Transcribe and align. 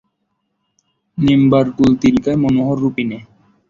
নিম্বার্ককুলতিলকায় 1.17 2.37
মনোহররূপিণে। 2.43 3.17